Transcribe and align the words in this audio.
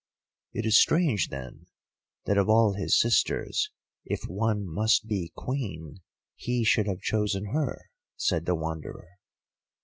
"It 0.53 0.65
is 0.65 0.81
strange, 0.81 1.27
then, 1.29 1.67
that 2.25 2.35
of 2.35 2.49
all 2.49 2.73
his 2.73 2.99
sisters, 2.99 3.69
if 4.03 4.23
one 4.27 4.65
must 4.65 5.05
be 5.05 5.31
Queen, 5.37 6.01
he 6.35 6.63
should 6.63 6.87
have 6.87 7.01
chosen 7.01 7.45
her," 7.53 7.91
said 8.17 8.47
the 8.47 8.55
Wanderer. 8.55 9.19